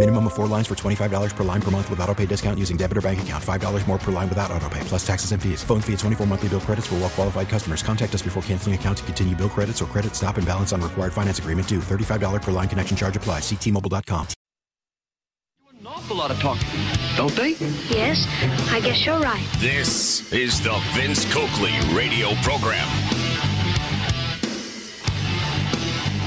[0.00, 2.78] Minimum of four lines for $25 per line per month with auto pay discount using
[2.78, 3.44] debit or bank account.
[3.44, 5.62] $5 more per line without auto pay, plus taxes and fees.
[5.62, 7.82] Phone fee at 24 monthly bill credits for well qualified customers.
[7.82, 10.80] Contact us before canceling account to continue bill credits or credit stop and balance on
[10.80, 11.80] required finance agreement due.
[11.80, 13.42] $35 per line connection charge applies.
[13.42, 14.26] Ctmobile.com.
[15.78, 16.70] An awful lot of talking,
[17.18, 17.50] don't they?
[17.94, 18.26] Yes,
[18.72, 19.46] I guess you're right.
[19.58, 22.88] This is the Vince Coakley radio program.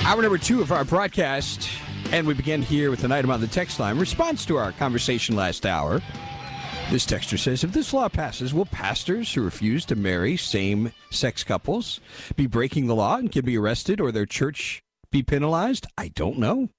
[0.06, 1.70] Hour number two of our broadcast,
[2.14, 3.98] and we begin here with an item on the text line.
[3.98, 6.00] Response to our conversation last hour.
[6.92, 11.44] This texter says, if this law passes, will pastors who refuse to marry same sex
[11.44, 12.00] couples
[12.36, 15.88] be breaking the law and can be arrested or their church be penalized?
[15.98, 16.70] I don't know.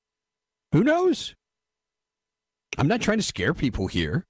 [0.71, 1.35] Who knows?
[2.79, 4.25] I'm not trying to scare people here,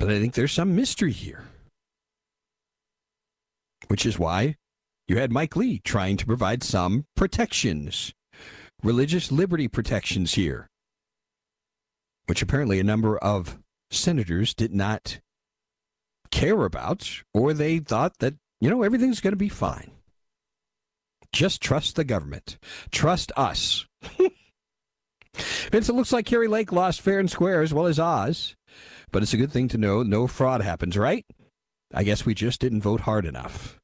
[0.00, 1.44] but I think there's some mystery here.
[3.86, 4.56] Which is why
[5.06, 8.12] you had Mike Lee trying to provide some protections,
[8.84, 10.68] religious liberty protections here,
[12.26, 13.58] which apparently a number of
[13.90, 15.20] senators did not
[16.30, 19.90] care about, or they thought that, you know, everything's going to be fine.
[21.32, 22.58] Just trust the government.
[22.92, 23.86] Trust us.
[25.34, 28.54] Vince, it looks like Kari Lake lost fair and square as well as Oz,
[29.10, 31.24] but it's a good thing to know no fraud happens, right?
[31.92, 33.80] I guess we just didn't vote hard enough.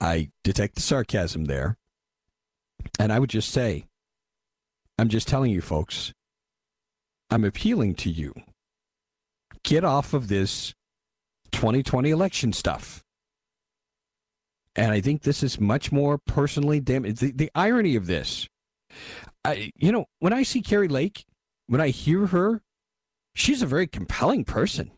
[0.00, 1.76] I detect the sarcasm there.
[2.98, 3.86] And I would just say,
[4.98, 6.12] I'm just telling you folks,
[7.30, 8.34] I'm appealing to you.
[9.62, 10.74] Get off of this
[11.52, 13.04] 2020 election stuff.
[14.76, 17.18] And I think this is much more personally damaged.
[17.20, 18.48] The, the irony of this,
[19.44, 21.24] I, you know, when I see Kari Lake,
[21.66, 22.62] when I hear her,
[23.34, 24.92] she's a very compelling person.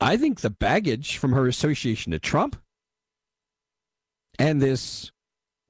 [0.00, 2.56] I think the baggage from her association to Trump
[4.38, 5.12] and this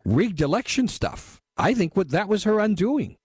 [0.04, 3.16] rigged election stuff, I think what that was her undoing.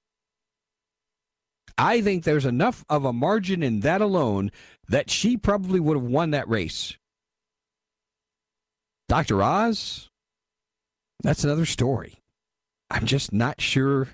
[1.77, 4.51] I think there's enough of a margin in that alone
[4.89, 6.97] that she probably would have won that race.
[9.07, 9.41] Dr.
[9.41, 10.09] Oz,
[11.23, 12.19] that's another story.
[12.91, 14.09] I'm just not sure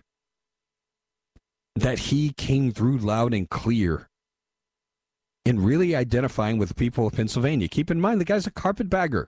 [1.76, 4.10] that he came through loud and clear
[5.44, 7.68] in really identifying with the people of Pennsylvania.
[7.68, 9.28] Keep in mind, the guy's a carpetbagger.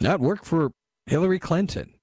[0.00, 0.72] Not worked for
[1.06, 1.94] Hillary Clinton,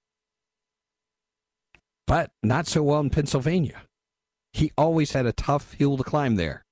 [2.07, 3.81] but not so well in Pennsylvania.
[4.53, 6.63] He always had a tough hill to climb there.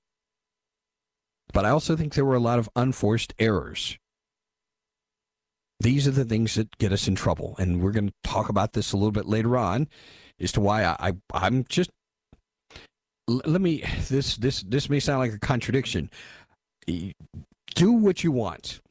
[1.53, 3.97] But I also think there were a lot of unforced errors.
[5.79, 8.73] These are the things that get us in trouble, and we're going to talk about
[8.73, 9.87] this a little bit later on,
[10.39, 11.91] as to why I, I am just.
[13.27, 13.83] Let me.
[14.09, 16.09] This this this may sound like a contradiction.
[16.87, 18.81] Do what you want,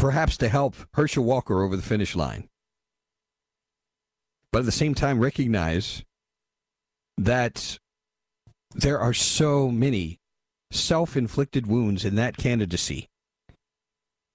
[0.00, 2.48] perhaps to help Herschel Walker over the finish line,
[4.50, 6.02] but at the same time recognize
[7.18, 7.78] that
[8.74, 10.18] there are so many
[10.70, 13.08] self-inflicted wounds in that candidacy.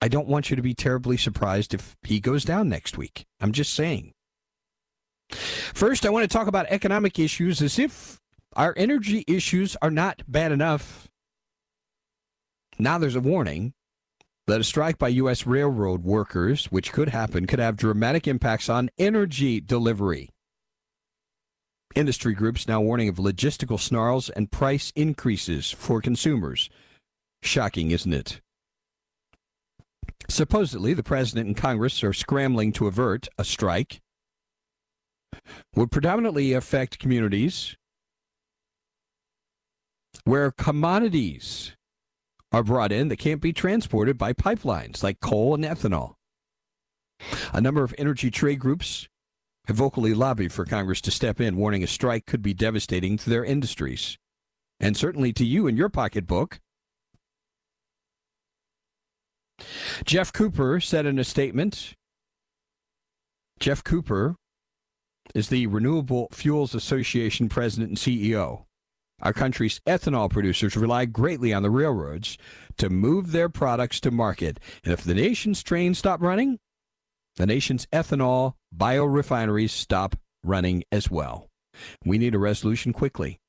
[0.01, 3.25] I don't want you to be terribly surprised if he goes down next week.
[3.39, 4.11] I'm just saying.
[5.31, 8.19] First, I want to talk about economic issues as if
[8.55, 11.09] our energy issues are not bad enough.
[12.77, 13.73] Now there's a warning
[14.47, 15.47] that a strike by U.S.
[15.47, 20.29] railroad workers, which could happen, could have dramatic impacts on energy delivery.
[21.95, 26.69] Industry groups now warning of logistical snarls and price increases for consumers.
[27.41, 28.41] Shocking, isn't it?
[30.29, 34.01] Supposedly, the president and Congress are scrambling to avert a strike.
[35.75, 37.77] Would predominantly affect communities
[40.23, 41.75] where commodities
[42.55, 46.13] are brought in that can't be transported by pipelines like coal and ethanol.
[47.51, 49.09] A number of energy trade groups
[49.67, 53.29] have vocally lobbied for Congress to step in, warning a strike could be devastating to
[53.29, 54.17] their industries
[54.79, 56.61] and certainly to you and your pocketbook.
[60.05, 61.93] Jeff Cooper said in a statement
[63.59, 64.37] Jeff Cooper
[65.33, 68.63] is the Renewable Fuels Association president and CEO.
[69.21, 72.37] Our country's ethanol producers rely greatly on the railroads
[72.77, 74.59] to move their products to market.
[74.83, 76.59] And if the nation's trains stop running,
[77.37, 81.47] the nation's ethanol biorefineries stop running as well.
[82.03, 83.39] We need a resolution quickly.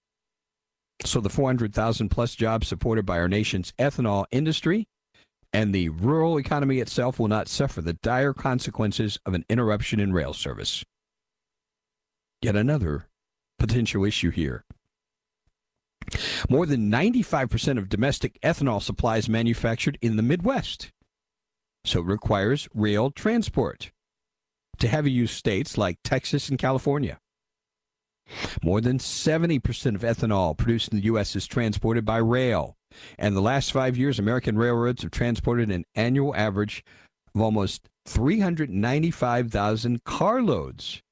[1.04, 4.86] So the 400,000 plus jobs supported by our nation's ethanol industry
[5.52, 10.12] and the rural economy itself will not suffer the dire consequences of an interruption in
[10.12, 10.84] rail service.
[12.42, 13.06] Yet another
[13.58, 14.65] potential issue here.
[16.48, 20.90] More than 95% of domestic ethanol supply is manufactured in the Midwest,
[21.84, 23.90] so it requires rail transport
[24.78, 27.18] to heavy use states like Texas and California.
[28.62, 31.36] More than 70% of ethanol produced in the U.S.
[31.36, 32.76] is transported by rail.
[33.18, 36.84] And the last five years, American railroads have transported an annual average
[37.34, 41.02] of almost 395,000 carloads.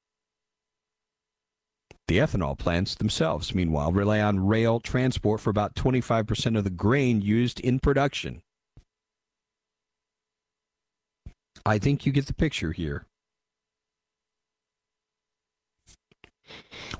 [2.07, 7.21] The ethanol plants themselves, meanwhile, rely on rail transport for about 25% of the grain
[7.21, 8.41] used in production.
[11.65, 13.07] I think you get the picture here.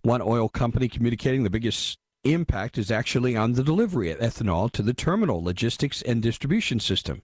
[0.01, 4.81] One oil company communicating the biggest impact is actually on the delivery of ethanol to
[4.81, 7.21] the terminal logistics and distribution system.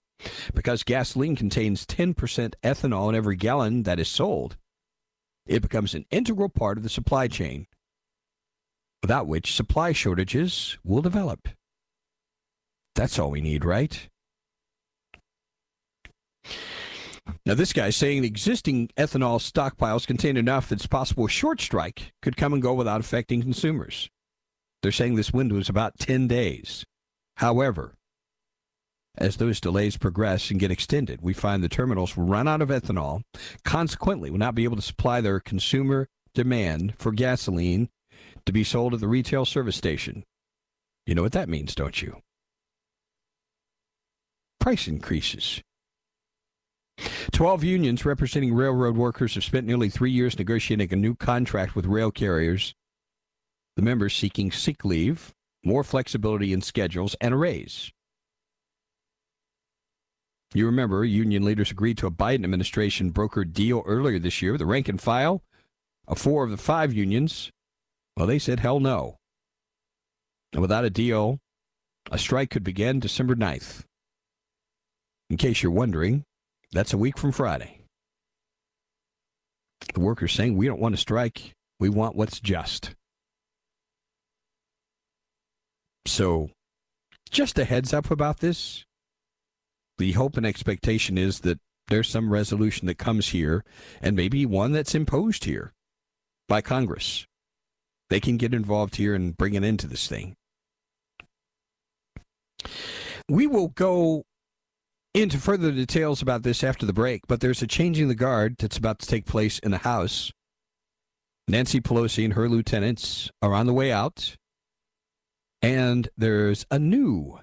[0.54, 2.14] Because gasoline contains 10%
[2.62, 4.56] ethanol in every gallon that is sold,
[5.46, 7.66] it becomes an integral part of the supply chain,
[9.02, 11.48] without which supply shortages will develop.
[12.94, 14.08] That's all we need, right?
[17.46, 22.12] Now, this guy's saying existing ethanol stockpiles contain enough that it's possible a short strike
[22.20, 24.10] could come and go without affecting consumers.
[24.82, 26.84] They're saying this window is about 10 days.
[27.36, 27.94] However,
[29.18, 32.70] as those delays progress and get extended, we find the terminals will run out of
[32.70, 33.22] ethanol,
[33.64, 37.88] consequently, will not be able to supply their consumer demand for gasoline
[38.46, 40.24] to be sold at the retail service station.
[41.06, 42.22] You know what that means, don't you?
[44.60, 45.60] Price increases.
[47.32, 51.86] Twelve unions representing railroad workers have spent nearly three years negotiating a new contract with
[51.86, 52.74] rail carriers.
[53.76, 55.32] The members seeking sick leave,
[55.64, 57.90] more flexibility in schedules, and a raise.
[60.54, 64.58] You remember, union leaders agreed to a Biden administration brokered deal earlier this year.
[64.58, 65.42] The rank and file
[66.06, 67.50] of four of the five unions,
[68.16, 69.16] well, they said hell no.
[70.52, 71.38] And without a deal,
[72.10, 73.84] a strike could begin December 9th.
[75.30, 76.24] In case you're wondering,
[76.72, 77.80] that's a week from Friday.
[79.94, 82.94] The workers saying we don't want to strike, we want what's just.
[86.06, 86.50] So,
[87.30, 88.84] just a heads up about this.
[89.98, 93.64] The hope and expectation is that there's some resolution that comes here,
[94.00, 95.72] and maybe one that's imposed here
[96.48, 97.26] by Congress.
[98.08, 100.34] They can get involved here and bring an end to this thing.
[103.28, 104.24] We will go
[105.14, 108.78] into further details about this after the break, but there's a changing the guard that's
[108.78, 110.32] about to take place in the House.
[111.48, 114.36] Nancy Pelosi and her lieutenants are on the way out,
[115.60, 117.40] and there's a new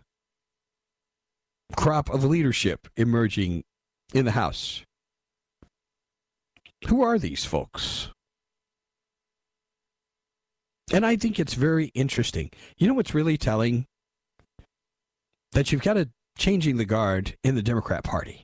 [1.76, 3.64] crop of leadership emerging
[4.14, 4.84] in the House.
[6.88, 8.10] Who are these folks?
[10.92, 12.50] And I think it's very interesting.
[12.78, 13.86] You know what's really telling?
[15.52, 18.44] That you've got a changing the guard in the Democrat Party.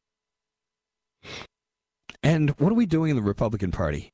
[2.22, 4.12] And what are we doing in the Republican Party?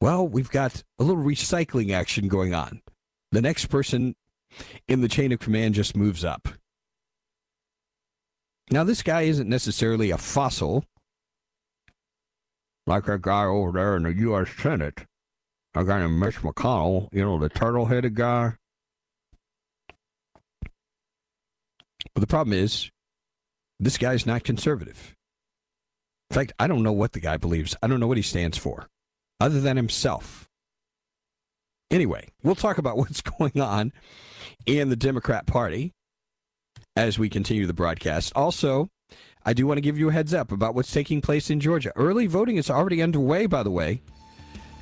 [0.00, 2.80] Well, we've got a little recycling action going on.
[3.32, 4.14] The next person
[4.88, 6.48] in the chain of command just moves up.
[8.70, 10.84] Now, this guy isn't necessarily a fossil
[12.86, 14.48] like that guy over there in the U.S.
[14.56, 15.06] Senate.
[15.74, 18.54] A guy named Mitch McConnell, you know, the turtle headed guy.
[22.14, 22.90] But the problem is,
[23.78, 25.14] this guy's not conservative.
[26.30, 27.76] In fact, I don't know what the guy believes.
[27.82, 28.88] I don't know what he stands for,
[29.38, 30.48] other than himself.
[31.90, 33.92] Anyway, we'll talk about what's going on
[34.64, 35.92] in the Democrat Party
[36.96, 38.32] as we continue the broadcast.
[38.34, 38.88] Also,
[39.44, 41.92] I do want to give you a heads up about what's taking place in Georgia.
[41.94, 44.00] Early voting is already underway, by the way.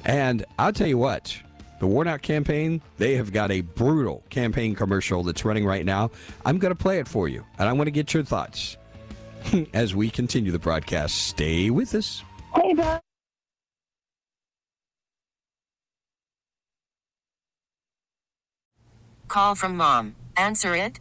[0.05, 1.37] And I'll tell you what,
[1.81, 6.11] the Warnock campaign, they have got a brutal campaign commercial that's running right now.
[6.47, 8.77] I'm going to play it for you, and I want to get your thoughts
[9.75, 11.17] as we continue the broadcast.
[11.17, 12.23] Stay with us.
[12.55, 13.01] Hey, Bob.
[19.27, 20.15] Call from mom.
[20.37, 21.01] Answer it.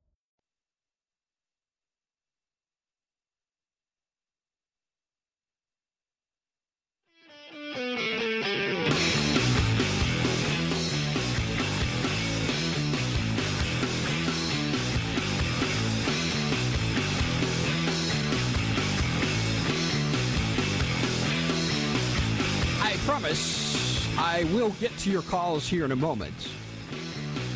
[25.03, 26.33] To your calls here in a moment.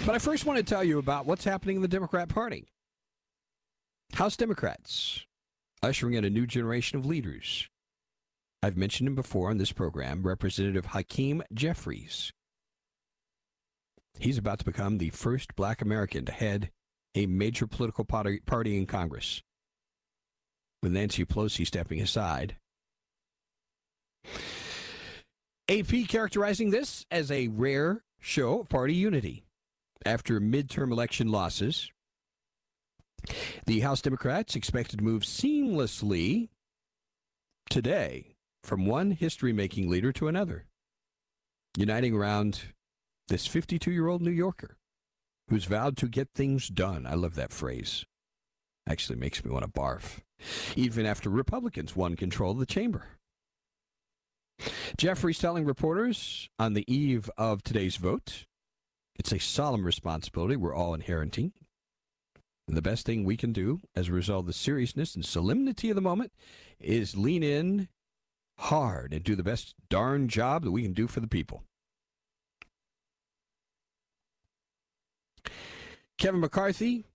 [0.06, 2.68] But I first want to tell you about what's happening in the Democrat Party.
[4.14, 5.26] House Democrats
[5.84, 7.70] ushering in a new generation of leaders.
[8.64, 12.34] I've mentioned him before on this program, Representative Hakeem Jeffries.
[14.18, 16.72] He's about to become the first black American to head
[17.14, 18.42] a major political party,
[18.78, 19.42] in Congress.
[20.82, 22.58] With Nancy Pelosi stepping aside.
[25.70, 29.46] AP characterizing this as a rare show of party unity.
[30.06, 31.92] After midterm election losses,
[33.66, 36.50] the House Democrats expected to move seamlessly
[37.70, 40.66] today from one history making leader to another,
[41.76, 42.62] uniting around
[43.28, 44.78] this 52 year old New Yorker
[45.50, 47.06] who's vowed to get things done.
[47.08, 48.06] I love that phrase.
[48.88, 50.20] Actually makes me want to barf.
[50.76, 53.08] Even after Republicans won control of the chamber.
[54.98, 58.46] Jeffries telling reporters on the eve of today's vote
[59.18, 61.54] it's a solemn responsibility we're all inheriting.
[62.68, 65.90] And the best thing we can do as a result of the seriousness and solemnity
[65.90, 66.32] of the moment
[66.80, 67.88] is lean in
[68.58, 71.64] hard and do the best darn job that we can do for the people.
[76.18, 77.06] Kevin McCarthy,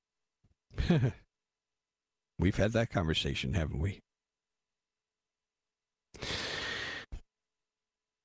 [2.38, 4.00] we've had that conversation, haven't we?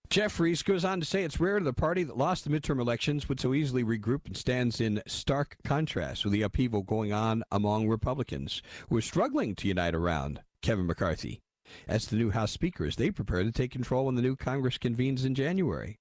[0.10, 3.40] Jeffries goes on to say it's rare the party that lost the midterm elections would
[3.40, 8.62] so easily regroup and stands in stark contrast with the upheaval going on among Republicans
[8.90, 11.42] who are struggling to unite around Kevin McCarthy
[11.88, 14.78] as the new House Speaker as they prepare to take control when the new Congress
[14.78, 15.98] convenes in January.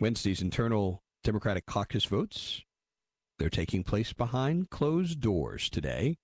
[0.00, 2.62] Wednesday's internal Democratic caucus votes,
[3.38, 6.16] they're taking place behind closed doors today.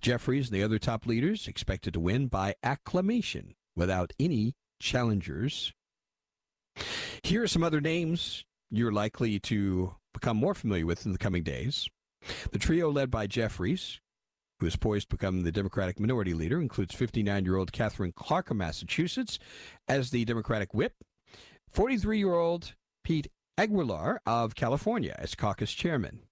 [0.00, 5.72] Jeffries and the other top leaders expected to win by acclamation without any challengers.
[7.22, 11.42] Here are some other names you're likely to become more familiar with in the coming
[11.42, 11.88] days.
[12.52, 14.00] The trio led by Jeffries,
[14.60, 18.50] who is poised to become the Democratic minority leader, includes 59 year old Katherine Clark
[18.50, 19.38] of Massachusetts
[19.86, 20.94] as the Democratic whip,
[21.70, 26.27] 43 year old Pete Aguilar of California as caucus chairman.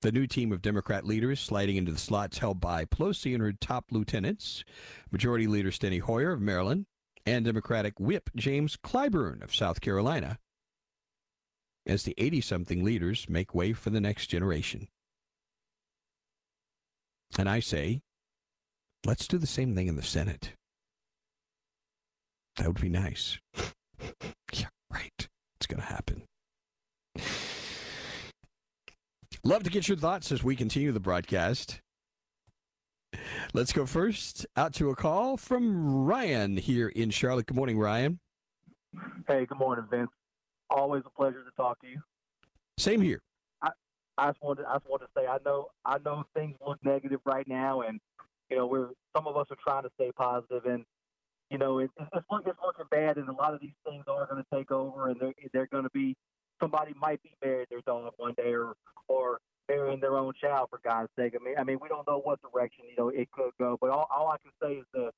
[0.00, 3.52] The new team of Democrat leaders sliding into the slots held by Pelosi and her
[3.52, 4.64] top lieutenants,
[5.10, 6.86] Majority Leader Steny Hoyer of Maryland,
[7.26, 10.38] and Democratic Whip James Clyburn of South Carolina,
[11.84, 14.86] as the 80 something leaders make way for the next generation.
[17.36, 18.00] And I say,
[19.04, 20.52] let's do the same thing in the Senate.
[22.56, 23.38] That would be nice.
[24.52, 25.28] yeah, right.
[25.56, 26.27] It's going to happen.
[29.48, 31.80] Love to get your thoughts as we continue the broadcast.
[33.54, 37.46] Let's go first out to a call from Ryan here in Charlotte.
[37.46, 38.20] Good morning, Ryan.
[39.26, 40.10] Hey, good morning, Vince.
[40.68, 41.98] Always a pleasure to talk to you.
[42.76, 43.22] Same here.
[43.62, 43.70] I,
[44.18, 47.20] I just wanted I just wanted to say I know I know things look negative
[47.24, 48.00] right now, and
[48.50, 50.84] you know we're some of us are trying to stay positive, and
[51.50, 52.52] you know, it, it's, it's looking
[52.90, 55.68] bad, and a lot of these things are going to take over, and they're they're
[55.68, 56.14] going to be
[56.60, 58.74] somebody might be marrying their dog one day, or
[59.08, 61.34] or marrying their own child for God's sake.
[61.38, 63.90] I mean, I mean, we don't know what direction you know it could go, but
[63.90, 65.12] all, all I can say is that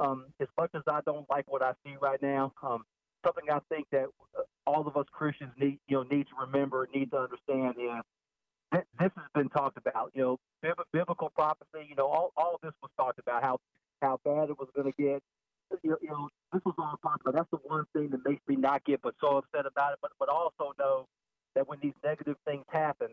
[0.00, 2.84] um, as much as I don't like what I see right now, um,
[3.24, 4.06] something I think that
[4.38, 8.02] uh, all of us Christians need you know need to remember, need to understand is
[8.72, 10.12] this has been talked about.
[10.14, 11.86] You know, biblical prophecy.
[11.88, 13.58] You know, all all of this was talked about how
[14.02, 15.22] how bad it was going to get.
[15.82, 17.20] You know, this was all about.
[17.34, 19.98] That's the one thing that makes me not get but so upset about it.
[20.02, 21.06] But but also know
[21.54, 23.08] that when these negative things happen,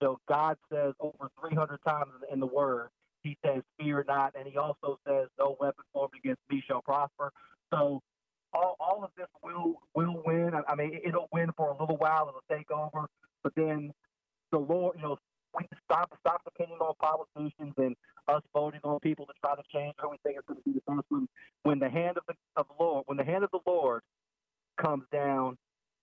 [0.00, 2.88] you know, God says over 300 times in the Word,
[3.22, 7.32] He says, "Fear not," and He also says, "No weapon formed against me shall prosper."
[7.72, 8.00] So
[8.54, 10.52] all, all of this will will win.
[10.54, 12.28] I, I mean, it'll win for a little while.
[12.28, 13.06] It'll take over,
[13.42, 13.92] but then
[14.52, 15.18] the Lord, you know,
[15.56, 17.96] we stop stop depending on politicians and
[18.28, 20.74] us voting on people to try to change who we think is going to be
[20.78, 21.28] the best one.
[21.64, 24.02] When the hand of the of Lord, when the hand of the Lord
[24.80, 25.58] comes down,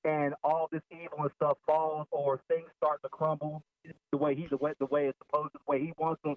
[0.05, 3.63] and all this evil and stuff falls, or things start to crumble
[4.11, 6.35] the way he's the way the way it's supposed to, the way he wants them,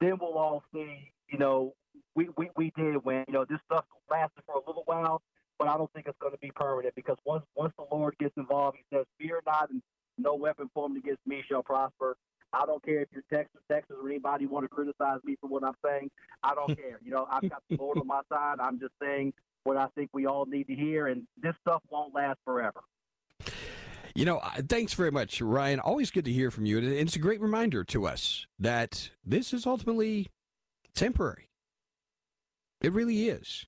[0.00, 1.12] then we'll all see.
[1.28, 1.74] You know,
[2.14, 5.22] we we, we did when You know, this stuff lasted for a little while,
[5.58, 8.34] but I don't think it's going to be permanent because once once the Lord gets
[8.36, 9.82] involved, He says, "Fear not, and
[10.18, 12.16] no weapon formed against me shall prosper."
[12.52, 15.64] I don't care if you're Texas, Texas, or anybody want to criticize me for what
[15.64, 16.10] I'm saying.
[16.42, 16.98] I don't care.
[17.04, 18.56] You know, I've got the Lord on my side.
[18.60, 19.32] I'm just saying
[19.64, 22.80] what I think we all need to hear, and this stuff won't last forever.
[24.14, 25.78] You know, thanks very much, Ryan.
[25.78, 26.78] Always good to hear from you.
[26.78, 30.26] And it's a great reminder to us that this is ultimately
[30.94, 31.48] temporary.
[32.80, 33.66] It really is.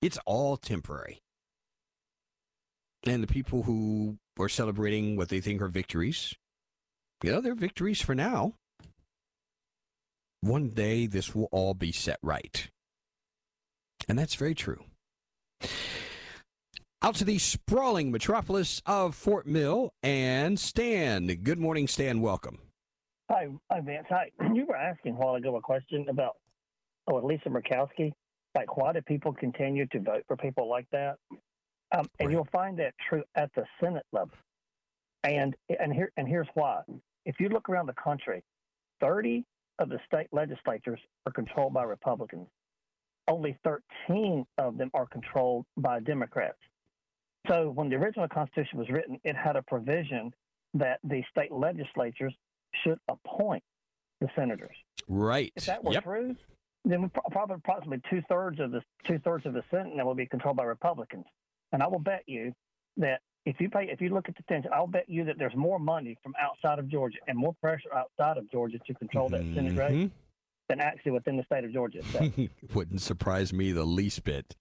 [0.00, 1.22] It's all temporary.
[3.06, 6.34] And the people who are celebrating what they think are victories,
[7.24, 8.52] you know, they're victories for now.
[10.42, 12.68] One day this will all be set right.
[14.06, 14.84] And that's very true.
[17.00, 21.26] Out to the sprawling metropolis of Fort Mill and Stan.
[21.28, 22.20] Good morning, Stan.
[22.20, 22.58] Welcome.
[23.30, 24.06] Hi, hi, Vance.
[24.10, 24.30] Hi.
[24.54, 26.36] You were asking a while ago a question about
[27.10, 28.12] oh, Lisa Murkowski.
[28.54, 31.16] Like, why do people continue to vote for people like that?
[31.96, 32.30] Um, and right.
[32.30, 34.36] you'll find that true at the Senate level.
[35.22, 36.82] And and here and here's why.
[37.24, 38.42] If you look around the country,
[39.00, 39.44] 30
[39.78, 42.46] of the state legislatures are controlled by Republicans.
[43.26, 46.58] Only 13 of them are controlled by Democrats.
[47.48, 50.32] So when the original Constitution was written, it had a provision
[50.74, 52.34] that the state legislatures
[52.82, 53.62] should appoint
[54.20, 54.76] the senators.
[55.08, 55.52] Right.
[55.56, 56.04] If that were yep.
[56.04, 56.36] true,
[56.84, 60.56] then probably approximately two thirds of the two thirds of the Senate will be controlled
[60.56, 61.24] by Republicans.
[61.72, 62.52] And I will bet you
[62.96, 65.54] that if you pay, if you look at the tension, I'll bet you that there's
[65.54, 69.42] more money from outside of Georgia and more pressure outside of Georgia to control that
[69.42, 69.54] mm-hmm.
[69.54, 70.06] Senate race mm-hmm.
[70.68, 72.00] than actually within the state of Georgia.
[72.74, 74.56] Wouldn't surprise me the least bit.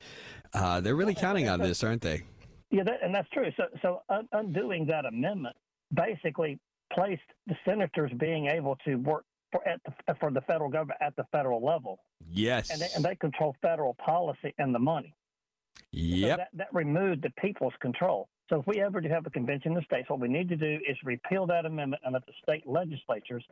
[0.53, 2.23] Uh, they're really counting on this, aren't they?
[2.71, 3.49] Yeah, that, and that's true.
[3.55, 5.55] So, so un- undoing that amendment
[5.93, 6.59] basically
[6.91, 11.15] placed the senators being able to work for at the, for the federal government at
[11.15, 11.99] the federal level.
[12.31, 15.15] Yes, and they, and they control federal policy and the money.
[15.91, 16.31] Yep.
[16.31, 18.27] So that, that removed the people's control.
[18.49, 20.56] So if we ever do have a convention in the states, what we need to
[20.56, 23.43] do is repeal that amendment and let the state legislatures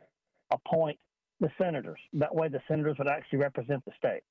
[0.50, 0.98] appoint
[1.40, 1.98] the senators.
[2.12, 4.22] That way, the senators would actually represent the state.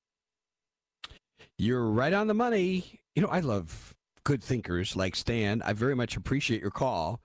[1.58, 3.00] You're right on the money.
[3.14, 3.94] You know, I love
[4.24, 5.62] good thinkers like Stan.
[5.62, 7.20] I very much appreciate your call.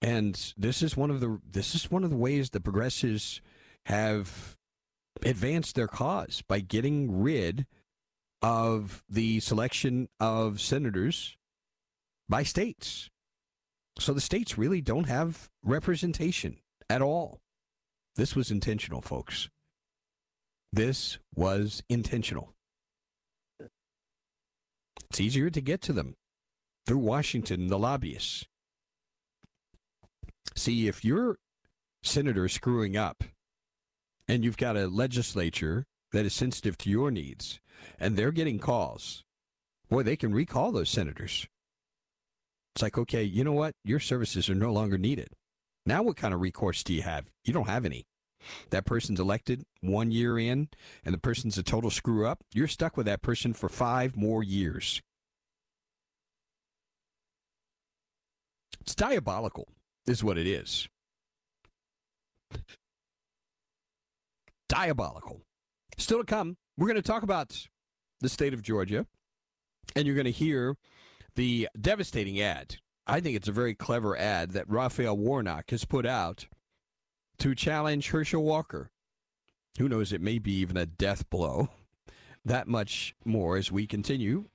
[0.00, 3.40] And this is one of the this is one of the ways the progressives
[3.86, 4.56] have
[5.22, 7.66] advanced their cause by getting rid
[8.42, 11.36] of the selection of senators
[12.28, 13.08] by states.
[13.98, 16.58] So the states really don't have representation
[16.90, 17.40] at all.
[18.16, 19.48] This was intentional, folks.
[20.72, 22.52] This was intentional.
[25.10, 26.16] It's easier to get to them
[26.86, 28.44] through Washington, the lobbyists.
[30.54, 31.38] See, if your
[32.02, 33.24] senator screwing up
[34.28, 37.60] and you've got a legislature that is sensitive to your needs
[37.98, 39.24] and they're getting calls,
[39.88, 41.46] boy, they can recall those senators.
[42.76, 43.72] It's like, okay, you know what?
[43.86, 45.28] Your services are no longer needed.
[45.86, 47.32] Now, what kind of recourse do you have?
[47.42, 48.04] You don't have any
[48.68, 50.68] that person's elected one year in
[51.02, 54.42] and the person's a total screw up, you're stuck with that person for five more
[54.42, 55.00] years.
[58.82, 59.68] It's diabolical,
[60.06, 60.86] is what it is.
[64.68, 65.40] Diabolical.
[65.96, 67.66] Still to come, we're going to talk about
[68.20, 69.06] the state of Georgia,
[69.96, 70.76] and you're going to hear
[71.36, 72.76] the devastating ad.
[73.06, 76.46] I think it's a very clever ad that Raphael Warnock has put out
[77.38, 78.90] to challenge Herschel Walker.
[79.78, 80.12] Who knows?
[80.12, 81.68] It may be even a death blow.
[82.44, 84.46] that much more as we continue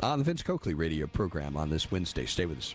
[0.00, 2.26] on the Vince Coakley radio program on this Wednesday.
[2.26, 2.74] Stay with us.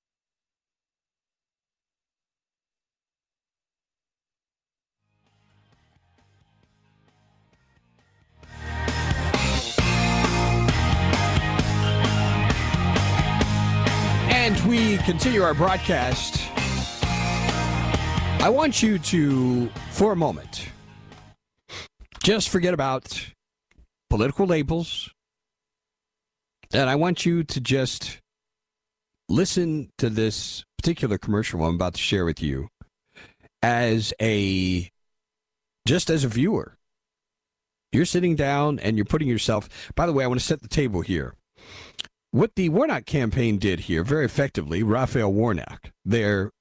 [14.71, 16.49] We continue our broadcast.
[18.41, 20.69] I want you to, for a moment,
[22.23, 23.33] just forget about
[24.09, 25.11] political labels.
[26.73, 28.19] And I want you to just
[29.27, 32.69] listen to this particular commercial I'm about to share with you
[33.61, 34.89] as a,
[35.85, 36.77] just as a viewer.
[37.91, 40.69] You're sitting down and you're putting yourself, by the way, I want to set the
[40.69, 41.33] table here
[42.31, 46.51] what the Warnock campaign did here very effectively, Raphael Warnock, their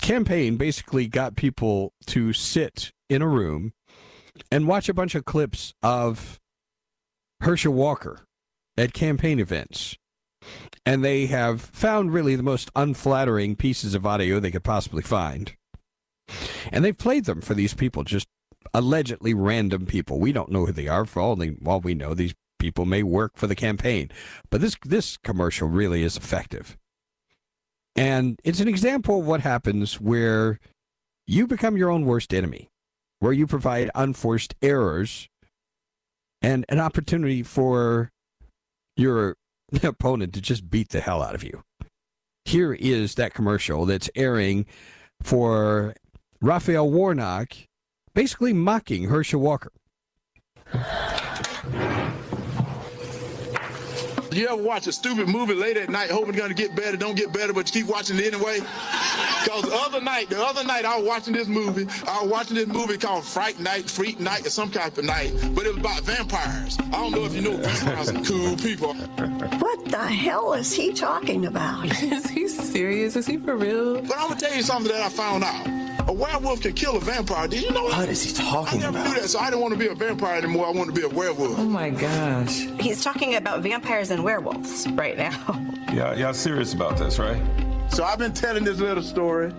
[0.00, 3.72] campaign basically got people to sit in a room
[4.50, 6.38] and watch a bunch of clips of
[7.40, 8.20] Herschel Walker
[8.76, 9.96] at campaign events.
[10.86, 15.54] And they have found really the most unflattering pieces of audio they could possibly find.
[16.70, 18.28] And they've played them for these people, just
[18.72, 20.20] allegedly random people.
[20.20, 21.04] We don't know who they are.
[21.04, 24.10] For all, they, all we know, these people may work for the campaign.
[24.50, 26.76] But this this commercial really is effective.
[27.96, 30.60] And it's an example of what happens where
[31.26, 32.70] you become your own worst enemy,
[33.18, 35.28] where you provide unforced errors
[36.40, 38.12] and an opportunity for
[38.96, 39.36] your
[39.82, 41.62] opponent to just beat the hell out of you.
[42.44, 44.64] Here is that commercial that's airing
[45.20, 45.94] for
[46.40, 47.52] Raphael Warnock,
[48.14, 49.72] basically mocking Herschel Walker.
[54.32, 57.16] You ever watch a stupid movie late at night, hoping it's gonna get better, don't
[57.16, 58.60] get better, but you keep watching it anyway?
[59.46, 61.86] Cause the other night, the other night I was watching this movie.
[62.06, 65.32] I was watching this movie called Fright Night, Freak Night, or some type of night,
[65.54, 66.78] but it was about vampires.
[66.78, 68.94] I don't know if you know vampires are cool people.
[68.94, 71.86] What the hell is he talking about?
[72.02, 73.16] is he serious?
[73.16, 74.02] Is he for real?
[74.02, 75.87] But I'm gonna tell you something that I found out.
[76.08, 77.46] A werewolf can kill a vampire.
[77.46, 77.98] Did you know that?
[77.98, 79.08] What is he talking I never about?
[79.14, 80.66] knew that, so I didn't want to be a vampire anymore.
[80.66, 81.58] I want to be a werewolf.
[81.58, 82.66] Oh my gosh.
[82.80, 85.64] He's talking about vampires and werewolves right now.
[85.88, 87.40] Yeah, y'all serious about this, right?
[87.88, 89.54] So I've been telling this little story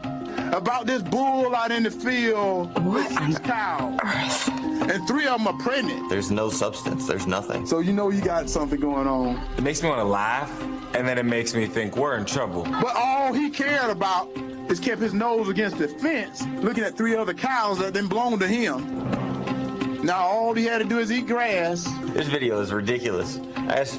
[0.53, 3.99] about this bull out in the field with six cows.
[4.47, 6.07] And three of them are pregnant.
[6.07, 7.07] There's no substance.
[7.07, 7.65] There's nothing.
[7.65, 9.43] So you know you got something going on.
[9.57, 10.51] It makes me want to laugh,
[10.93, 12.62] and then it makes me think we're in trouble.
[12.63, 14.29] But all he cared about
[14.69, 18.08] is kept his nose against the fence, looking at three other cows that have been
[18.08, 20.03] blown to him.
[20.03, 21.84] Now all he had to do is eat grass.
[22.13, 23.39] This video is ridiculous.
[23.67, 23.95] That's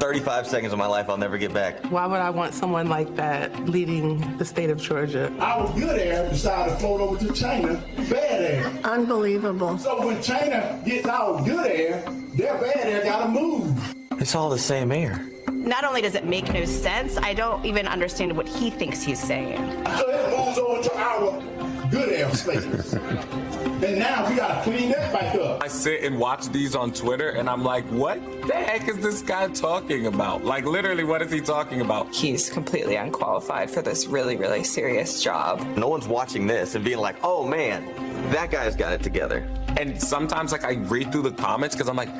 [0.00, 1.84] 35 seconds of my life I'll never get back.
[1.90, 5.32] Why would I want someone like that leading the state of Georgia?
[5.38, 8.66] I was good air decided to float over to China, bad air.
[8.82, 9.78] Unbelievable.
[9.78, 12.02] So when China gets our good air,
[12.34, 13.94] their bad air gotta move.
[14.20, 15.24] It's all the same air.
[15.64, 19.18] Not only does it make no sense, I don't even understand what he thinks he's
[19.18, 19.56] saying.
[19.96, 21.40] So it moves over to our
[21.90, 22.92] good air space.
[22.92, 25.62] and now we gotta clean that back up.
[25.62, 29.22] I sit and watch these on Twitter, and I'm like, what the heck is this
[29.22, 30.44] guy talking about?
[30.44, 32.14] Like, literally, what is he talking about?
[32.14, 35.66] He's completely unqualified for this really, really serious job.
[35.78, 37.86] No one's watching this and being like, oh man,
[38.32, 39.48] that guy's got it together.
[39.78, 42.10] And sometimes, like, I read through the comments because I'm like,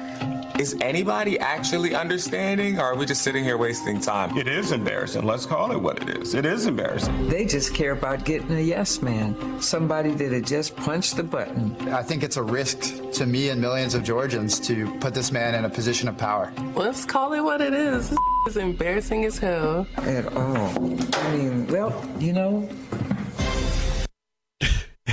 [0.58, 4.36] is anybody actually understanding, or are we just sitting here wasting time?
[4.38, 5.24] It is embarrassing.
[5.24, 6.34] Let's call it what it is.
[6.34, 7.28] It is embarrassing.
[7.28, 11.76] They just care about getting a yes man, somebody that had just punched the button.
[11.88, 15.54] I think it's a risk to me and millions of Georgians to put this man
[15.54, 16.52] in a position of power.
[16.74, 18.10] Let's call it what it is.
[18.10, 19.86] This is embarrassing as hell.
[19.96, 20.98] At all.
[21.14, 22.68] I mean, well, you know,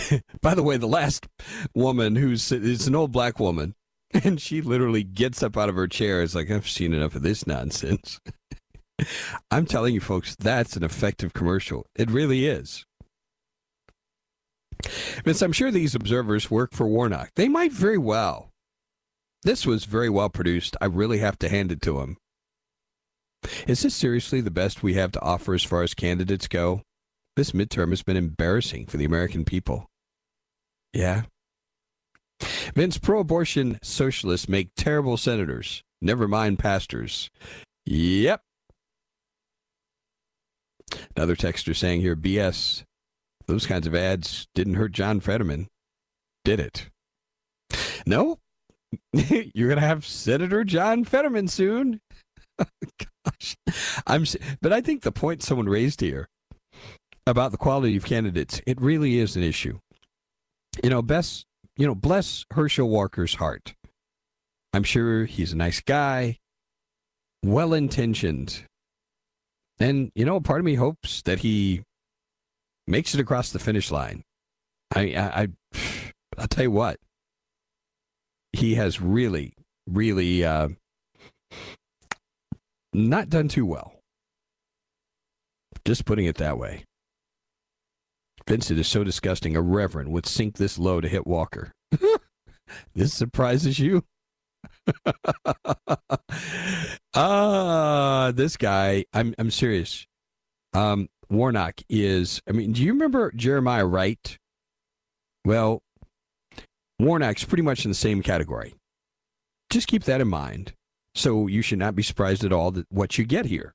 [0.41, 1.27] By the way, the last
[1.73, 3.75] woman who's it's an old black woman,
[4.23, 6.21] and she literally gets up out of her chair.
[6.21, 8.19] It's like I've seen enough of this nonsense.
[9.51, 11.85] I'm telling you, folks, that's an effective commercial.
[11.95, 12.85] It really is.
[15.23, 17.31] Vince, I'm sure these observers work for Warnock.
[17.35, 18.49] They might very well.
[19.43, 20.75] This was very well produced.
[20.81, 22.17] I really have to hand it to him.
[23.67, 26.81] Is this seriously the best we have to offer as far as candidates go?
[27.35, 29.87] This midterm has been embarrassing for the American people.
[30.93, 31.23] Yeah.
[32.75, 35.83] Vince, pro abortion socialists make terrible senators.
[36.01, 37.29] Never mind pastors.
[37.85, 38.41] Yep.
[41.15, 42.83] Another texter saying here BS.
[43.47, 45.67] Those kinds of ads didn't hurt John Fetterman,
[46.43, 46.89] did it?
[48.05, 48.39] No?
[49.13, 52.01] You're going to have Senator John Fetterman soon.
[52.57, 53.55] Gosh.
[54.07, 54.25] I'm
[54.61, 56.27] but I think the point someone raised here
[57.27, 59.79] about the quality of candidates, it really is an issue.
[60.83, 61.45] You know, best,
[61.77, 63.73] you know, bless Herschel Walker's heart.
[64.73, 66.37] I'm sure he's a nice guy,
[67.43, 68.63] well intentioned.
[69.79, 71.81] And, you know, part of me hopes that he
[72.87, 74.23] makes it across the finish line.
[74.93, 75.47] I, I, I
[76.37, 76.97] I'll tell you what,
[78.53, 79.53] he has really,
[79.87, 80.69] really uh,
[82.93, 83.93] not done too well.
[85.85, 86.85] Just putting it that way.
[88.47, 89.55] Vincent is so disgusting.
[89.55, 91.71] A reverend would sink this low to hit Walker.
[92.95, 94.03] this surprises you?
[97.13, 99.03] Ah, uh, this guy.
[99.13, 100.07] I'm I'm serious.
[100.73, 102.41] Um, Warnock is.
[102.47, 104.37] I mean, do you remember Jeremiah Wright?
[105.43, 105.81] Well,
[106.99, 108.75] Warnock's pretty much in the same category.
[109.69, 110.73] Just keep that in mind.
[111.15, 113.73] So you should not be surprised at all that what you get here.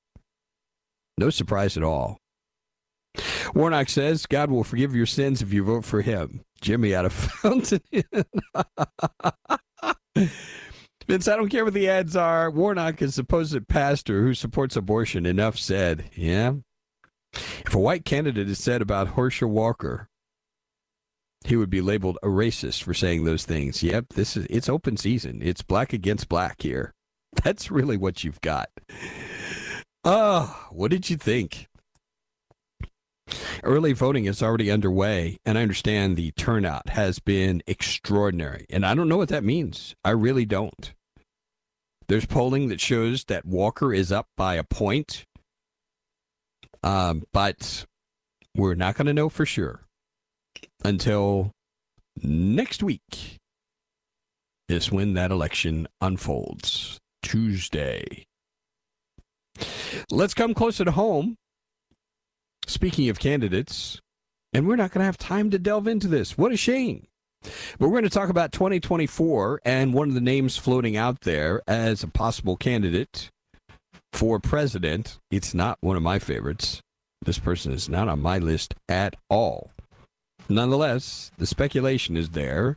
[1.18, 2.18] No surprise at all.
[3.54, 6.42] Warnock says God will forgive your sins if you vote for him.
[6.60, 7.80] Jimmy out of Fountain
[11.06, 12.50] Vince, I don't care what the ads are.
[12.50, 15.24] Warnock is supposed pastor who supports abortion.
[15.24, 16.10] Enough said.
[16.16, 16.54] Yeah.
[17.64, 20.08] If a white candidate is said about Herschel Walker,
[21.44, 23.82] he would be labeled a racist for saying those things.
[23.82, 25.40] Yep, this is it's open season.
[25.42, 26.92] It's black against black here.
[27.44, 28.68] That's really what you've got.
[30.02, 31.68] Oh, what did you think?
[33.62, 38.66] Early voting is already underway, and I understand the turnout has been extraordinary.
[38.70, 39.94] And I don't know what that means.
[40.04, 40.92] I really don't.
[42.08, 45.24] There's polling that shows that Walker is up by a point,
[46.82, 47.84] um, but
[48.54, 49.80] we're not going to know for sure
[50.84, 51.50] until
[52.22, 53.38] next week
[54.68, 56.98] is when that election unfolds.
[57.22, 58.24] Tuesday.
[60.10, 61.36] Let's come closer to home
[62.66, 64.00] Speaking of candidates,
[64.52, 66.36] and we're not going to have time to delve into this.
[66.36, 67.06] What a shame.
[67.42, 71.62] But we're going to talk about 2024 and one of the names floating out there
[71.66, 73.30] as a possible candidate
[74.12, 75.18] for president.
[75.30, 76.80] It's not one of my favorites.
[77.24, 79.70] This person is not on my list at all.
[80.48, 82.76] Nonetheless, the speculation is there,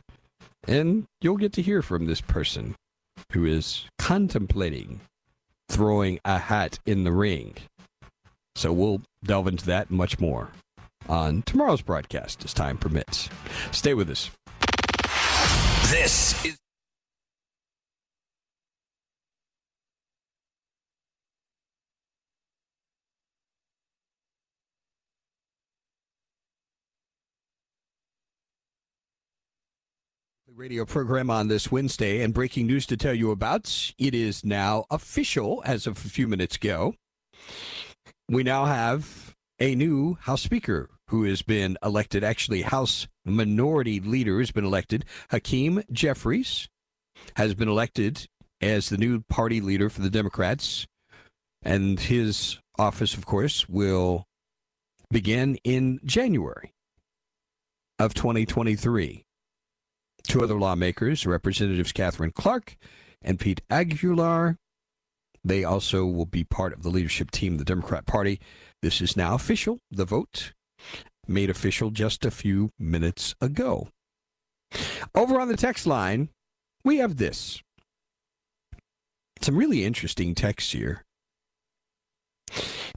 [0.66, 2.74] and you'll get to hear from this person
[3.32, 5.00] who is contemplating
[5.68, 7.56] throwing a hat in the ring.
[8.54, 10.50] So we'll delve into that and much more
[11.08, 13.28] on tomorrow's broadcast as time permits.
[13.72, 14.30] Stay with us.
[15.90, 16.56] This is.
[30.46, 33.92] The radio program on this Wednesday and breaking news to tell you about.
[33.98, 36.94] It is now official as of a few minutes ago
[38.28, 42.24] we now have a new House Speaker who has been elected.
[42.24, 45.04] Actually, House Minority Leader has been elected.
[45.30, 46.68] Hakeem Jeffries
[47.36, 48.26] has been elected
[48.60, 50.86] as the new party leader for the Democrats.
[51.62, 54.26] And his office, of course, will
[55.10, 56.72] begin in January
[57.98, 59.24] of 2023.
[60.22, 62.76] Two other lawmakers, Representatives Katherine Clark
[63.22, 64.56] and Pete Aguilar,
[65.44, 68.40] they also will be part of the leadership team of the Democrat Party.
[68.82, 69.78] This is now official.
[69.90, 70.52] The vote
[71.26, 73.88] made official just a few minutes ago.
[75.14, 76.28] Over on the text line,
[76.84, 77.62] we have this.
[79.40, 81.04] Some really interesting text here.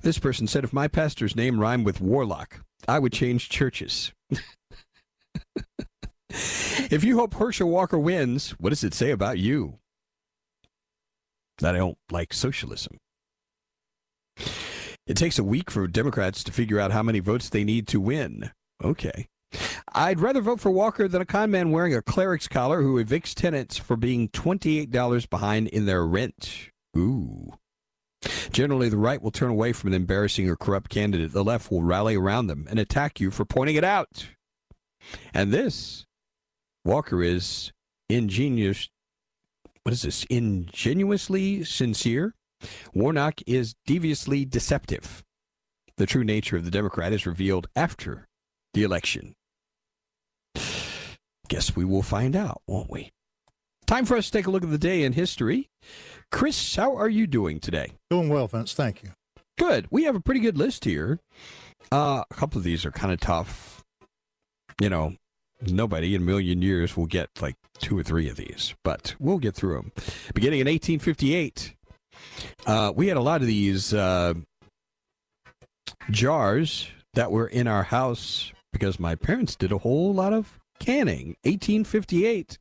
[0.01, 4.11] This person said, if my pastor's name rhymed with warlock, I would change churches.
[6.29, 9.79] if you hope Herschel Walker wins, what does it say about you?
[11.63, 12.97] That I don't like socialism.
[15.07, 17.99] It takes a week for Democrats to figure out how many votes they need to
[17.99, 18.51] win.
[18.83, 19.27] Okay.
[19.93, 23.33] I'd rather vote for Walker than a con man wearing a cleric's collar who evicts
[23.33, 26.69] tenants for being $28 behind in their rent.
[26.97, 27.53] Ooh.
[28.51, 31.31] Generally, the right will turn away from an embarrassing or corrupt candidate.
[31.31, 34.27] The left will rally around them and attack you for pointing it out.
[35.33, 36.05] And this,
[36.83, 37.71] Walker is
[38.09, 38.89] ingenious
[39.83, 40.23] what is this?
[40.25, 42.35] Ingenuously sincere.
[42.93, 45.23] Warnock is deviously deceptive.
[45.97, 48.27] The true nature of the Democrat is revealed after
[48.73, 49.35] the election.
[51.49, 53.11] Guess we will find out, won't we?
[53.85, 55.69] Time for us to take a look at the day in history.
[56.31, 57.91] Chris, how are you doing today?
[58.09, 58.73] Doing well, Vince.
[58.73, 59.09] Thank you.
[59.57, 59.87] Good.
[59.91, 61.19] We have a pretty good list here.
[61.91, 63.83] Uh, a couple of these are kind of tough.
[64.81, 65.15] You know,
[65.71, 69.39] nobody in a million years will get like two or three of these, but we'll
[69.39, 69.91] get through them.
[70.33, 71.75] Beginning in 1858,
[72.65, 74.33] uh, we had a lot of these uh,
[76.09, 81.35] jars that were in our house because my parents did a whole lot of canning.
[81.43, 82.57] 1858.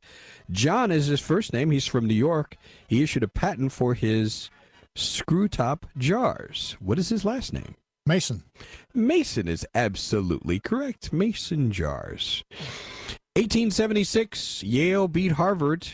[0.51, 1.71] John is his first name.
[1.71, 2.55] He's from New York.
[2.87, 4.49] He issued a patent for his
[4.95, 6.77] screw top jars.
[6.79, 7.75] What is his last name?
[8.05, 8.43] Mason.
[8.93, 11.13] Mason is absolutely correct.
[11.13, 12.43] Mason jars.
[13.35, 15.87] 1876, Yale beat Harvard.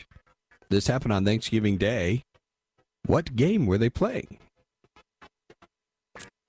[0.70, 2.24] This happened on Thanksgiving Day.
[3.06, 4.40] What game were they playing?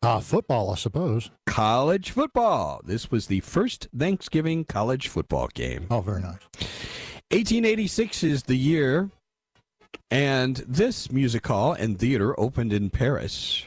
[0.03, 1.31] Uh, football, I suppose.
[1.46, 2.81] College football.
[2.85, 5.87] This was the first Thanksgiving college football game.
[5.90, 6.38] Oh, very nice.
[7.33, 9.11] 1886 is the year,
[10.11, 13.66] and this music hall and theater opened in Paris.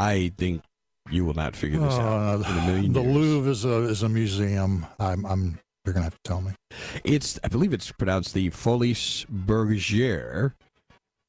[0.00, 0.62] I think
[1.10, 3.14] you will not figure this out in a million Uh, the years.
[3.14, 4.86] Louvre is a is a museum.
[4.98, 6.52] I'm, I'm you're gonna have to tell me.
[7.04, 10.54] It's, I believe it's pronounced the Folies Bergère.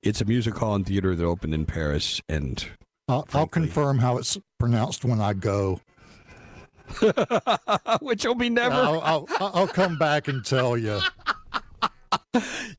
[0.02, 2.66] It's a music hall and theater that opened in Paris, and
[3.08, 5.82] I'll, I'll confirm how it's pronounced when I go.
[8.02, 8.76] which will be never.
[8.76, 11.00] I'll, I'll, I'll come back and tell you.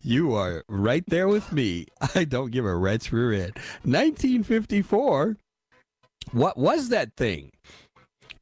[0.05, 1.87] You are right there with me.
[2.17, 3.53] I don't give a rat's rear end.
[3.85, 5.37] 1954.
[6.31, 7.51] What was that thing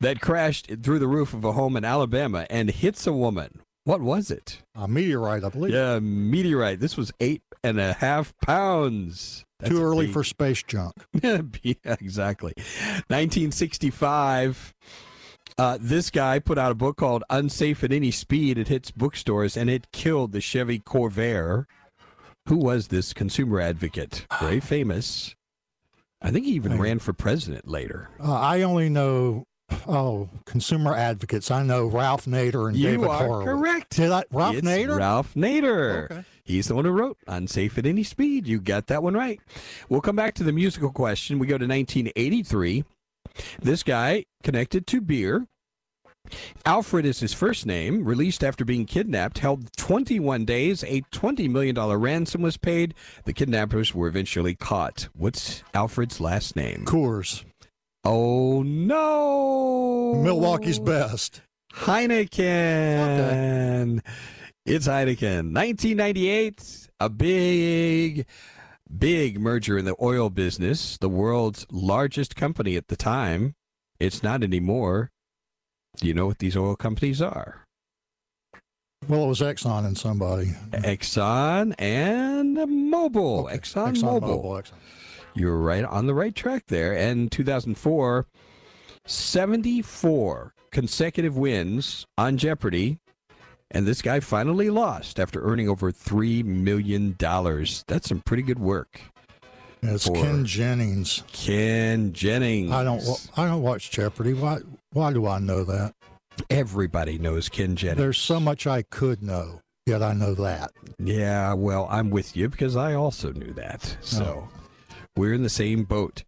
[0.01, 3.61] that crashed through the roof of a home in Alabama and hits a woman?
[3.85, 4.63] What was it?
[4.75, 5.73] A meteorite, I believe.
[5.73, 6.81] Yeah, meteorite.
[6.81, 9.45] This was eight and a half pounds.
[9.59, 10.95] That's Too early big- for space junk.
[11.23, 11.41] yeah,
[11.85, 12.53] exactly.
[13.09, 14.75] 1965.
[15.59, 18.57] Uh, this guy put out a book called Unsafe at Any Speed.
[18.59, 21.67] It hits bookstores and it killed the Chevy Corvair.
[22.49, 24.27] Who was this consumer advocate?
[24.41, 25.35] Very famous.
[26.23, 28.11] I think he even ran for president later.
[28.23, 29.45] Uh, I only know
[29.87, 31.51] oh consumer advocates.
[31.51, 33.47] I know Ralph Nader and You David are Horowitz.
[33.47, 33.97] correct.
[33.97, 34.99] Did I Ralph It's Nader?
[34.99, 36.05] Ralph Nader.
[36.11, 36.25] Okay.
[36.45, 38.47] He's the one who wrote Unsafe at Any Speed.
[38.49, 39.41] You got that one right.
[39.89, 41.39] We'll come back to the musical question.
[41.39, 42.85] We go to 1983.
[43.63, 45.47] This guy connected to beer.
[46.67, 48.05] Alfred is his first name.
[48.05, 50.85] Released after being kidnapped, held 21 days.
[50.85, 52.95] A $20 million ransom was paid.
[53.25, 55.09] The kidnappers were eventually caught.
[55.15, 56.85] What's Alfred's last name?
[56.85, 57.45] Coors.
[58.05, 60.15] Oh, no.
[60.23, 61.43] Milwaukee's best.
[61.75, 62.41] Heineken.
[64.67, 65.55] It's Heineken.
[65.55, 68.27] 1998, a big,
[68.97, 70.99] big merger in the oil business.
[70.99, 73.55] The world's largest company at the time.
[73.99, 75.11] It's not anymore.
[75.97, 77.67] Do you know what these oil companies are?
[79.09, 80.53] Well, it was Exxon and somebody.
[80.73, 83.51] Exxon and Mobil.
[83.51, 84.43] Exxon, Exxon Mobil.
[84.43, 84.73] Mobil, Exxon.
[85.35, 86.95] You're right on the right track there.
[86.97, 88.27] And 2004,
[89.07, 92.99] 74 consecutive wins on Jeopardy.
[93.71, 97.17] And this guy finally lost after earning over $3 million.
[97.19, 99.01] That's some pretty good work.
[99.83, 101.23] Yeah, it's Ken Jennings.
[101.33, 102.71] Ken Jennings.
[102.71, 103.03] I don't.
[103.37, 104.35] I don't watch Jeopardy.
[104.35, 104.59] Why?
[104.93, 105.95] Why do I know that?
[106.49, 107.99] Everybody knows Ken Jennings.
[107.99, 110.73] There's so much I could know, yet I know that.
[110.99, 113.97] Yeah, well, I'm with you because I also knew that.
[114.01, 114.49] So
[115.17, 116.25] we're in the same boat.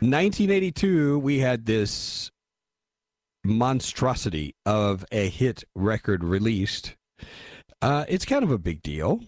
[0.00, 2.30] 1982, we had this
[3.44, 6.94] monstrosity of a hit record released.
[7.82, 9.20] Uh, it's kind of a big deal.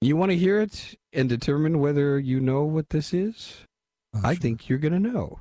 [0.00, 3.66] You want to hear it and determine whether you know what this is?
[4.22, 5.38] I think you're going to know.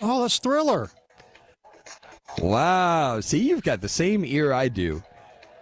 [0.00, 0.90] Oh, that's Thriller.
[2.40, 3.20] Wow.
[3.20, 5.02] See, you've got the same ear I do.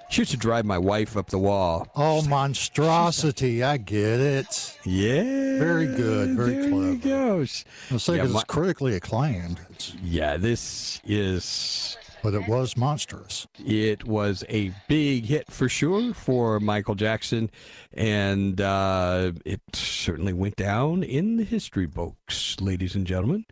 [0.09, 1.89] She used to drive my wife up the wall.
[1.97, 3.65] Oh, monstrosity!
[3.65, 4.79] I get it.
[4.85, 5.59] Yeah.
[5.59, 6.37] Very good.
[6.37, 6.87] Very there clever.
[6.93, 7.35] you go.
[7.39, 9.59] I was thinking Yeah, it's critically acclaimed.
[9.71, 11.97] It's, Yeah, this is.
[12.27, 13.47] But it was monstrous.
[13.65, 17.53] It was a big hit for sure for Michael Jackson,
[17.93, 23.45] and uh, it certainly went down in the history books, ladies and gentlemen.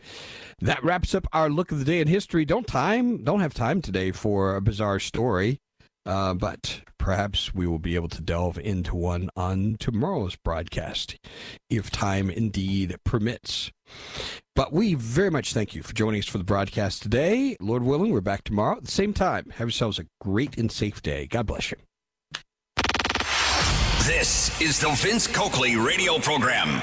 [0.60, 2.44] That wraps up our look of the day in history.
[2.44, 5.60] Don't time, don't have time today for a bizarre story.
[6.06, 11.18] Uh, but perhaps we will be able to delve into one on tomorrow's broadcast,
[11.70, 13.72] if time indeed permits.
[14.54, 17.56] But we very much thank you for joining us for the broadcast today.
[17.60, 19.50] Lord willing, we're back tomorrow at the same time.
[19.56, 21.26] Have yourselves a great and safe day.
[21.26, 21.78] God bless you.
[24.04, 26.82] This is the Vince Coakley radio program.